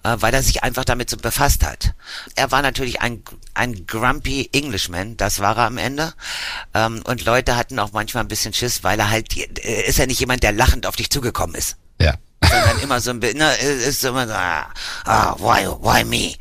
äh, 0.03 0.15
weil 0.19 0.33
er 0.33 0.43
sich 0.43 0.63
einfach 0.63 0.85
damit 0.85 1.09
so 1.09 1.17
befasst 1.17 1.65
hat. 1.65 1.93
Er 2.35 2.51
war 2.51 2.61
natürlich 2.61 3.01
ein, 3.01 3.23
ein 3.53 3.85
grumpy 3.87 4.49
Englishman, 4.53 5.17
das 5.17 5.39
war 5.39 5.57
er 5.57 5.65
am 5.65 5.77
Ende. 5.77 6.13
Ähm, 6.73 7.01
und 7.05 7.25
Leute 7.25 7.55
hatten 7.55 7.79
auch 7.79 7.91
manchmal 7.91 8.23
ein 8.23 8.29
bisschen 8.29 8.53
Schiss, 8.53 8.83
weil 8.83 8.99
er 8.99 9.09
halt, 9.09 9.35
äh, 9.35 9.81
ist 9.87 9.97
ja 9.97 10.05
nicht 10.05 10.19
jemand, 10.19 10.43
der 10.43 10.51
lachend 10.51 10.85
auf 10.85 10.95
dich 10.95 11.09
zugekommen 11.09 11.55
ist. 11.55 11.77
Ja. 11.99 12.15
Sondern 12.41 12.79
immer 12.79 13.01
so 13.01 13.09
ein 13.09 13.19
bisschen, 13.19 13.39
ne, 13.39 13.55
ist 13.55 14.03
immer 14.03 14.27
so, 14.27 14.33
ah, 14.33 15.35
why, 15.39 15.67
why 15.81 16.03
me? 16.03 16.35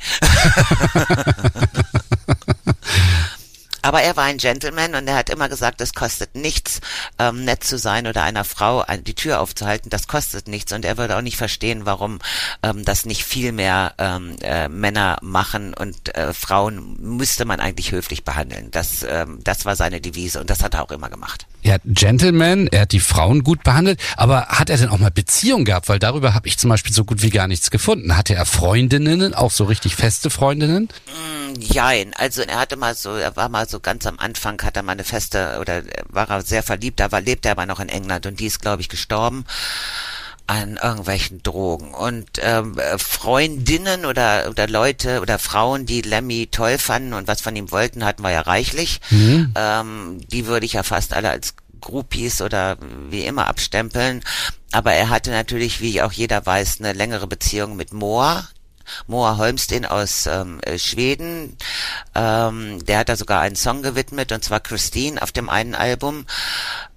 Aber 3.86 4.02
er 4.02 4.16
war 4.16 4.24
ein 4.24 4.38
Gentleman 4.38 4.96
und 4.96 5.06
er 5.06 5.14
hat 5.14 5.30
immer 5.30 5.48
gesagt, 5.48 5.80
es 5.80 5.94
kostet 5.94 6.34
nichts, 6.34 6.80
ähm, 7.20 7.44
nett 7.44 7.62
zu 7.62 7.78
sein 7.78 8.08
oder 8.08 8.24
einer 8.24 8.42
Frau 8.42 8.84
die 9.06 9.14
Tür 9.14 9.38
aufzuhalten. 9.38 9.90
Das 9.90 10.08
kostet 10.08 10.48
nichts 10.48 10.72
und 10.72 10.84
er 10.84 10.98
würde 10.98 11.16
auch 11.16 11.22
nicht 11.22 11.36
verstehen, 11.36 11.86
warum 11.86 12.18
ähm, 12.64 12.84
das 12.84 13.06
nicht 13.06 13.22
viel 13.22 13.52
mehr 13.52 13.94
ähm, 13.98 14.34
äh, 14.40 14.68
Männer 14.68 15.18
machen 15.22 15.72
und 15.72 16.16
äh, 16.16 16.32
Frauen 16.32 16.96
müsste 16.98 17.44
man 17.44 17.60
eigentlich 17.60 17.92
höflich 17.92 18.24
behandeln. 18.24 18.72
Das, 18.72 19.06
ähm, 19.08 19.38
das 19.44 19.64
war 19.66 19.76
seine 19.76 20.00
Devise 20.00 20.40
und 20.40 20.50
das 20.50 20.64
hat 20.64 20.74
er 20.74 20.82
auch 20.82 20.90
immer 20.90 21.08
gemacht. 21.08 21.46
Er 21.62 21.74
hat 21.74 21.82
Gentleman, 21.84 22.68
er 22.68 22.82
hat 22.82 22.92
die 22.92 23.00
Frauen 23.00 23.42
gut 23.42 23.64
behandelt, 23.64 24.00
aber 24.16 24.46
hat 24.46 24.70
er 24.70 24.76
denn 24.76 24.88
auch 24.88 24.98
mal 24.98 25.10
Beziehungen 25.10 25.64
gehabt? 25.64 25.88
Weil 25.88 25.98
darüber 25.98 26.32
habe 26.32 26.46
ich 26.46 26.58
zum 26.58 26.70
Beispiel 26.70 26.92
so 26.92 27.04
gut 27.04 27.22
wie 27.22 27.30
gar 27.30 27.48
nichts 27.48 27.70
gefunden. 27.70 28.16
Hatte 28.16 28.34
er 28.34 28.46
Freundinnen, 28.46 29.34
auch 29.34 29.50
so 29.50 29.64
richtig 29.64 29.96
feste 29.96 30.30
Freundinnen? 30.30 30.88
Mm, 31.06 31.60
jein, 31.60 32.14
also 32.14 32.42
er 32.42 32.58
hatte 32.58 32.76
mal 32.76 32.94
so, 32.94 33.16
er 33.16 33.34
war 33.34 33.48
mal 33.48 33.68
so 33.68 33.75
ganz 33.80 34.06
am 34.06 34.18
Anfang, 34.18 34.62
hat 34.62 34.76
er 34.76 34.82
mal 34.82 34.92
eine 34.92 35.04
feste, 35.04 35.58
oder 35.60 35.82
war 36.08 36.30
er 36.30 36.42
sehr 36.42 36.62
verliebt, 36.62 37.00
da 37.00 37.12
war, 37.12 37.20
lebte 37.20 37.48
er 37.48 37.52
aber 37.52 37.66
noch 37.66 37.80
in 37.80 37.88
England 37.88 38.26
und 38.26 38.40
die 38.40 38.46
ist, 38.46 38.60
glaube 38.60 38.82
ich, 38.82 38.88
gestorben 38.88 39.44
an 40.48 40.78
irgendwelchen 40.80 41.42
Drogen 41.42 41.92
und 41.92 42.28
ähm, 42.38 42.76
Freundinnen 42.98 44.04
oder 44.04 44.48
oder 44.48 44.68
Leute 44.68 45.20
oder 45.20 45.40
Frauen, 45.40 45.86
die 45.86 46.02
Lemmy 46.02 46.46
toll 46.48 46.78
fanden 46.78 47.14
und 47.14 47.26
was 47.26 47.40
von 47.40 47.56
ihm 47.56 47.72
wollten, 47.72 48.04
hatten 48.04 48.22
wir 48.22 48.30
ja 48.30 48.42
reichlich. 48.42 49.00
Mhm. 49.10 49.52
Ähm, 49.56 50.20
die 50.30 50.46
würde 50.46 50.66
ich 50.66 50.74
ja 50.74 50.84
fast 50.84 51.14
alle 51.14 51.30
als 51.30 51.54
Groupies 51.80 52.42
oder 52.42 52.76
wie 53.10 53.24
immer 53.24 53.48
abstempeln. 53.48 54.22
Aber 54.72 54.92
er 54.92 55.08
hatte 55.10 55.30
natürlich, 55.30 55.80
wie 55.80 56.02
auch 56.02 56.12
jeder 56.12 56.44
weiß, 56.44 56.80
eine 56.80 56.92
längere 56.92 57.26
Beziehung 57.26 57.76
mit 57.76 57.92
Moa, 57.92 58.46
Moa 59.06 59.36
Holmsten 59.36 59.84
aus 59.84 60.26
ähm, 60.26 60.60
äh, 60.62 60.78
Schweden. 60.78 61.56
Ähm, 62.14 62.84
der 62.84 62.98
hat 62.98 63.08
da 63.08 63.16
sogar 63.16 63.40
einen 63.40 63.56
Song 63.56 63.82
gewidmet, 63.82 64.32
und 64.32 64.44
zwar 64.44 64.60
Christine 64.60 65.20
auf 65.22 65.32
dem 65.32 65.48
einen 65.48 65.74
Album. 65.74 66.26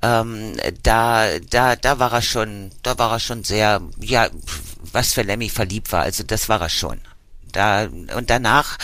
Ähm, 0.01 0.57
da, 0.83 1.39
da, 1.39 1.75
da 1.75 1.99
war 1.99 2.13
er 2.13 2.21
schon, 2.21 2.71
da 2.83 2.97
war 2.97 3.11
er 3.11 3.19
schon 3.19 3.43
sehr, 3.43 3.81
ja, 3.99 4.29
was 4.91 5.13
für 5.13 5.23
Lemmy 5.23 5.49
verliebt 5.49 5.91
war. 5.91 6.03
Also 6.03 6.23
das 6.23 6.49
war 6.49 6.61
er 6.61 6.69
schon. 6.69 6.99
Da, 7.51 7.87
und 8.15 8.29
danach 8.29 8.77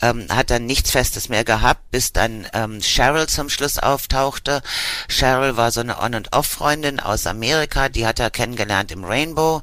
ähm, 0.00 0.26
hat 0.28 0.50
er 0.50 0.58
nichts 0.58 0.90
Festes 0.90 1.28
mehr 1.28 1.44
gehabt, 1.44 1.90
bis 1.90 2.12
dann 2.12 2.46
ähm, 2.52 2.80
Cheryl 2.80 3.26
zum 3.26 3.48
Schluss 3.48 3.78
auftauchte. 3.78 4.62
Cheryl 5.08 5.56
war 5.56 5.70
so 5.70 5.80
eine 5.80 6.00
On- 6.00 6.14
und 6.14 6.32
Off-Freundin 6.32 7.00
aus 7.00 7.26
Amerika, 7.26 7.88
die 7.88 8.06
hat 8.06 8.20
er 8.20 8.30
kennengelernt 8.30 8.92
im 8.92 9.04
Rainbow 9.04 9.62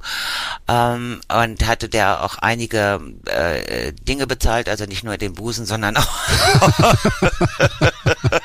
ähm, 0.67 1.21
und 1.27 1.67
hatte 1.67 1.89
der 1.89 2.23
auch 2.23 2.37
einige 2.37 2.99
äh, 3.25 3.93
Dinge 3.93 4.27
bezahlt, 4.27 4.69
also 4.69 4.85
nicht 4.85 5.03
nur 5.03 5.17
den 5.17 5.33
Busen, 5.33 5.65
sondern 5.65 5.97
auch 5.97 6.07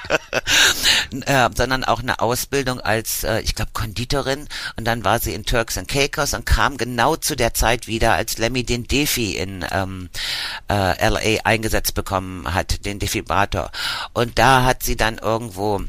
äh, 1.22 1.48
sondern 1.54 1.84
auch 1.84 2.00
eine 2.00 2.20
Ausbildung 2.20 2.80
als, 2.80 3.24
äh, 3.24 3.40
ich 3.40 3.54
glaube, 3.54 3.70
Konditorin. 3.72 4.48
Und 4.76 4.84
dann 4.84 5.04
war 5.04 5.18
sie 5.18 5.34
in 5.34 5.44
Turks 5.44 5.78
and 5.78 5.88
Caicos 5.88 6.34
und 6.34 6.46
kam 6.46 6.76
genau 6.76 7.16
zu 7.16 7.36
der 7.36 7.54
Zeit 7.54 7.86
wieder, 7.86 8.14
als 8.14 8.38
Lemmy 8.38 8.64
den 8.64 8.86
Defi 8.86 9.36
in 9.36 9.64
ähm, 9.70 10.10
äh, 10.68 11.08
LA 11.08 11.42
eingesetzt 11.44 11.94
bekommen 11.94 12.54
hat, 12.54 12.84
den 12.84 12.98
Defibrator. 12.98 13.70
Und 14.12 14.38
da 14.38 14.64
hat 14.64 14.82
sie 14.82 14.96
dann 14.96 15.18
irgendwo 15.18 15.82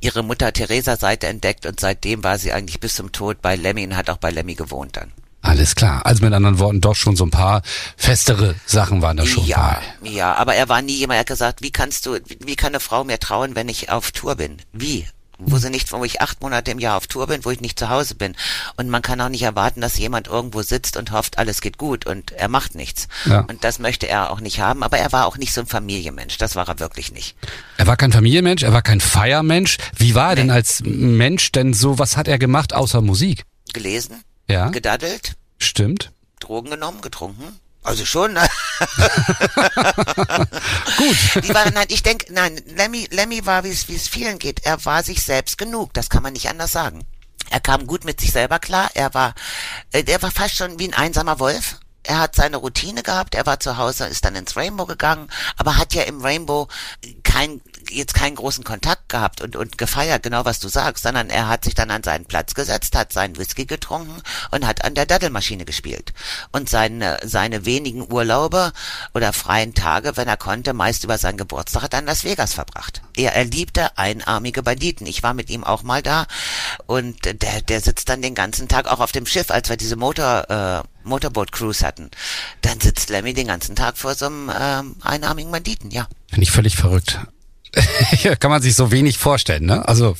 ihre 0.00 0.22
Mutter 0.22 0.52
Theresa 0.52 0.96
Seite 0.96 1.28
entdeckt 1.28 1.66
und 1.66 1.78
seitdem 1.78 2.24
war 2.24 2.38
sie 2.38 2.52
eigentlich 2.52 2.80
bis 2.80 2.94
zum 2.96 3.12
Tod 3.12 3.40
bei 3.40 3.56
Lemmy 3.56 3.84
und 3.84 3.96
hat 3.96 4.10
auch 4.10 4.18
bei 4.18 4.30
Lemmy 4.30 4.54
gewohnt 4.54 4.96
dann. 4.96 5.12
Alles 5.46 5.76
klar. 5.76 6.04
Also 6.04 6.24
mit 6.24 6.34
anderen 6.34 6.58
Worten, 6.58 6.80
doch 6.80 6.96
schon 6.96 7.14
so 7.14 7.24
ein 7.24 7.30
paar 7.30 7.62
festere 7.96 8.56
Sachen 8.66 9.00
waren 9.00 9.16
da 9.16 9.24
schon 9.24 9.46
ja, 9.46 9.80
bei. 10.02 10.10
Ja, 10.10 10.34
aber 10.34 10.56
er 10.56 10.68
war 10.68 10.82
nie 10.82 10.96
jemand, 10.96 11.14
der 11.14 11.20
hat 11.20 11.28
gesagt, 11.28 11.62
wie 11.62 11.70
kannst 11.70 12.04
du, 12.06 12.18
wie 12.44 12.56
kann 12.56 12.70
eine 12.70 12.80
Frau 12.80 13.04
mir 13.04 13.20
trauen, 13.20 13.54
wenn 13.54 13.68
ich 13.68 13.90
auf 13.90 14.10
Tour 14.10 14.34
bin? 14.34 14.56
Wie? 14.72 15.06
Wo 15.38 15.58
sie 15.58 15.70
nicht, 15.70 15.92
wo 15.92 16.02
ich 16.02 16.20
acht 16.20 16.40
Monate 16.40 16.70
im 16.72 16.80
Jahr 16.80 16.96
auf 16.96 17.06
Tour 17.06 17.28
bin, 17.28 17.44
wo 17.44 17.50
ich 17.50 17.60
nicht 17.60 17.78
zu 17.78 17.90
Hause 17.90 18.16
bin. 18.16 18.34
Und 18.76 18.88
man 18.88 19.02
kann 19.02 19.20
auch 19.20 19.28
nicht 19.28 19.42
erwarten, 19.42 19.82
dass 19.82 19.98
jemand 19.98 20.26
irgendwo 20.26 20.62
sitzt 20.62 20.96
und 20.96 21.12
hofft, 21.12 21.38
alles 21.38 21.60
geht 21.60 21.78
gut 21.78 22.06
und 22.06 22.32
er 22.32 22.48
macht 22.48 22.74
nichts. 22.74 23.06
Ja. 23.26 23.40
Und 23.40 23.62
das 23.62 23.78
möchte 23.78 24.08
er 24.08 24.30
auch 24.30 24.40
nicht 24.40 24.58
haben. 24.58 24.82
Aber 24.82 24.98
er 24.98 25.12
war 25.12 25.26
auch 25.26 25.36
nicht 25.36 25.52
so 25.52 25.60
ein 25.60 25.66
Familienmensch. 25.66 26.38
Das 26.38 26.56
war 26.56 26.66
er 26.66 26.80
wirklich 26.80 27.12
nicht. 27.12 27.36
Er 27.76 27.86
war 27.86 27.96
kein 27.96 28.12
Familienmensch, 28.12 28.62
er 28.64 28.72
war 28.72 28.82
kein 28.82 29.00
Feiermensch. 29.00 29.76
Wie 29.94 30.16
war 30.16 30.30
er 30.30 30.34
nee. 30.36 30.40
denn 30.40 30.50
als 30.50 30.82
Mensch 30.84 31.52
denn 31.52 31.72
so, 31.72 32.00
was 32.00 32.16
hat 32.16 32.26
er 32.26 32.38
gemacht 32.38 32.74
außer 32.74 33.00
Musik? 33.00 33.44
Gelesen 33.74 34.24
ja. 34.48 34.68
Gedaddelt. 34.68 35.36
Stimmt. 35.58 36.12
Drogen 36.40 36.70
genommen, 36.70 37.00
getrunken. 37.00 37.60
Also 37.82 38.04
schon. 38.04 38.32
Ne? 38.32 38.40
Gut. 40.96 41.44
Die 41.44 41.54
waren, 41.54 41.72
nein, 41.72 41.86
ich 41.88 42.02
denke, 42.02 42.32
nein, 42.32 42.60
Lemmy, 42.66 43.06
Lemmy 43.12 43.46
war, 43.46 43.62
wie 43.62 43.70
es, 43.70 43.84
vielen 44.08 44.40
geht. 44.40 44.66
Er 44.66 44.84
war 44.84 45.04
sich 45.04 45.22
selbst 45.22 45.56
genug. 45.56 45.94
Das 45.94 46.10
kann 46.10 46.24
man 46.24 46.32
nicht 46.32 46.48
anders 46.48 46.72
sagen. 46.72 47.04
Er 47.48 47.60
kam 47.60 47.86
gut 47.86 48.04
mit 48.04 48.20
sich 48.20 48.32
selber 48.32 48.58
klar. 48.58 48.90
Er 48.94 49.14
war, 49.14 49.34
äh, 49.92 50.02
er 50.04 50.20
war 50.20 50.32
fast 50.32 50.56
schon 50.56 50.80
wie 50.80 50.88
ein 50.88 50.94
einsamer 50.94 51.38
Wolf. 51.38 51.78
Er 52.02 52.18
hat 52.18 52.34
seine 52.34 52.56
Routine 52.56 53.04
gehabt. 53.04 53.36
Er 53.36 53.46
war 53.46 53.60
zu 53.60 53.76
Hause, 53.76 54.06
ist 54.06 54.24
dann 54.24 54.34
ins 54.34 54.56
Rainbow 54.56 54.86
gegangen, 54.86 55.28
aber 55.56 55.76
hat 55.76 55.94
ja 55.94 56.02
im 56.02 56.22
Rainbow 56.22 56.68
kein 57.22 57.60
jetzt 57.90 58.14
keinen 58.14 58.36
großen 58.36 58.64
Kontakt 58.64 59.08
gehabt 59.08 59.40
und, 59.40 59.56
und 59.56 59.78
gefeiert, 59.78 60.22
genau 60.22 60.44
was 60.44 60.60
du 60.60 60.68
sagst, 60.68 61.04
sondern 61.04 61.30
er 61.30 61.48
hat 61.48 61.64
sich 61.64 61.74
dann 61.74 61.90
an 61.90 62.02
seinen 62.02 62.24
Platz 62.24 62.54
gesetzt, 62.54 62.96
hat 62.96 63.12
seinen 63.12 63.38
Whisky 63.38 63.66
getrunken 63.66 64.22
und 64.50 64.66
hat 64.66 64.84
an 64.84 64.94
der 64.94 65.06
Daddelmaschine 65.06 65.64
gespielt. 65.64 66.12
Und 66.52 66.68
seine, 66.68 67.18
seine 67.24 67.64
wenigen 67.64 68.12
Urlaube 68.12 68.72
oder 69.14 69.32
freien 69.32 69.74
Tage, 69.74 70.16
wenn 70.16 70.28
er 70.28 70.36
konnte, 70.36 70.72
meist 70.72 71.04
über 71.04 71.18
seinen 71.18 71.38
Geburtstag, 71.38 71.82
hat 71.82 71.92
er 71.94 72.00
in 72.00 72.06
Las 72.06 72.24
Vegas 72.24 72.54
verbracht. 72.54 73.02
Er, 73.16 73.34
er 73.34 73.44
liebte 73.44 73.96
einarmige 73.98 74.62
Banditen. 74.62 75.06
Ich 75.06 75.22
war 75.22 75.34
mit 75.34 75.50
ihm 75.50 75.64
auch 75.64 75.82
mal 75.82 76.02
da 76.02 76.26
und 76.86 77.24
der, 77.24 77.62
der 77.62 77.80
sitzt 77.80 78.08
dann 78.08 78.22
den 78.22 78.34
ganzen 78.34 78.68
Tag 78.68 78.86
auch 78.86 79.00
auf 79.00 79.12
dem 79.12 79.26
Schiff, 79.26 79.50
als 79.50 79.68
wir 79.68 79.76
diese 79.76 79.96
Motor, 79.96 80.50
äh, 80.50 81.06
Motorboat 81.06 81.52
Cruise 81.52 81.86
hatten. 81.86 82.10
Dann 82.62 82.80
sitzt 82.80 83.10
Lemmy 83.10 83.34
den 83.34 83.46
ganzen 83.46 83.76
Tag 83.76 83.96
vor 83.96 84.14
so 84.14 84.26
einem 84.26 84.50
ähm, 84.58 84.96
einarmigen 85.02 85.52
Banditen, 85.52 85.90
ja. 85.90 86.06
Bin 86.30 86.42
ich 86.42 86.50
völlig 86.50 86.76
verrückt. 86.76 87.20
kann 88.40 88.50
man 88.50 88.62
sich 88.62 88.74
so 88.74 88.90
wenig 88.90 89.18
vorstellen, 89.18 89.66
ne? 89.66 89.86
Also 89.86 90.16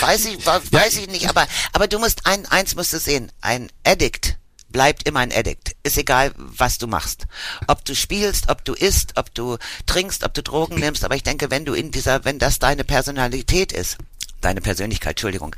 weiß 0.00 0.26
ich, 0.26 0.44
weiß 0.46 0.62
ja. 0.70 0.86
ich 0.86 1.08
nicht, 1.08 1.28
aber 1.28 1.46
aber 1.72 1.86
du 1.86 1.98
musst 1.98 2.26
ein 2.26 2.46
eins 2.46 2.74
musst 2.74 2.92
du 2.92 2.98
sehen, 2.98 3.30
ein 3.40 3.70
Addict 3.84 4.36
bleibt 4.70 5.08
immer 5.08 5.20
ein 5.20 5.32
Addict. 5.32 5.76
Ist 5.82 5.96
egal, 5.96 6.32
was 6.36 6.78
du 6.78 6.86
machst. 6.86 7.26
Ob 7.66 7.84
du 7.84 7.94
spielst, 7.94 8.50
ob 8.50 8.64
du 8.64 8.74
isst, 8.74 9.16
ob 9.16 9.34
du 9.34 9.56
trinkst, 9.86 10.24
ob 10.24 10.34
du 10.34 10.42
Drogen 10.42 10.78
nimmst, 10.78 11.04
aber 11.04 11.16
ich 11.16 11.22
denke, 11.22 11.50
wenn 11.50 11.64
du 11.64 11.72
in 11.72 11.90
dieser, 11.90 12.24
wenn 12.24 12.38
das 12.38 12.58
deine 12.58 12.84
Personalität 12.84 13.72
ist, 13.72 13.96
deine 14.40 14.60
Persönlichkeit, 14.60 15.12
Entschuldigung, 15.12 15.56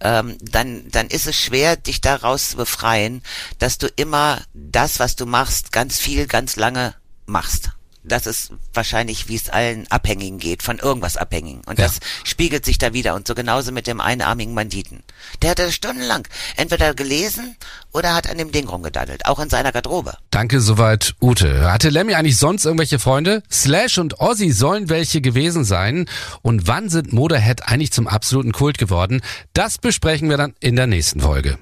ähm, 0.00 0.38
dann, 0.40 0.88
dann 0.90 1.08
ist 1.08 1.26
es 1.26 1.36
schwer, 1.36 1.76
dich 1.76 2.00
daraus 2.00 2.50
zu 2.50 2.56
befreien, 2.56 3.22
dass 3.58 3.78
du 3.78 3.88
immer 3.88 4.40
das, 4.54 5.00
was 5.00 5.16
du 5.16 5.26
machst, 5.26 5.72
ganz 5.72 5.98
viel, 5.98 6.26
ganz 6.26 6.56
lange 6.56 6.94
machst 7.26 7.72
das 8.04 8.26
ist 8.26 8.52
wahrscheinlich, 8.74 9.28
wie 9.28 9.36
es 9.36 9.48
allen 9.48 9.86
Abhängigen 9.90 10.38
geht, 10.38 10.62
von 10.62 10.78
irgendwas 10.78 11.16
Abhängigen. 11.16 11.62
Und 11.66 11.78
ja. 11.78 11.86
das 11.86 12.00
spiegelt 12.24 12.64
sich 12.64 12.78
da 12.78 12.92
wieder. 12.92 13.14
Und 13.14 13.26
so 13.26 13.34
genauso 13.34 13.72
mit 13.72 13.86
dem 13.86 14.00
einarmigen 14.00 14.54
Banditen. 14.54 15.02
Der 15.40 15.50
hat 15.50 15.58
das 15.58 15.74
stundenlang 15.74 16.26
entweder 16.56 16.94
gelesen 16.94 17.56
oder 17.92 18.14
hat 18.14 18.28
an 18.28 18.38
dem 18.38 18.50
Ding 18.50 18.68
rumgedaddelt, 18.68 19.26
auch 19.26 19.38
in 19.38 19.50
seiner 19.50 19.72
Garderobe. 19.72 20.16
Danke 20.30 20.60
soweit, 20.60 21.14
Ute. 21.20 21.70
Hatte 21.70 21.90
Lemmy 21.90 22.14
eigentlich 22.14 22.38
sonst 22.38 22.64
irgendwelche 22.64 22.98
Freunde? 22.98 23.42
Slash 23.50 23.98
und 23.98 24.20
Ozzy 24.20 24.50
sollen 24.50 24.88
welche 24.88 25.20
gewesen 25.20 25.64
sein. 25.64 26.06
Und 26.42 26.66
wann 26.66 26.88
sind 26.88 27.12
Motorhead 27.12 27.68
eigentlich 27.68 27.92
zum 27.92 28.08
absoluten 28.08 28.52
Kult 28.52 28.78
geworden? 28.78 29.22
Das 29.52 29.78
besprechen 29.78 30.28
wir 30.28 30.36
dann 30.36 30.54
in 30.60 30.76
der 30.76 30.86
nächsten 30.86 31.20
Folge. 31.20 31.58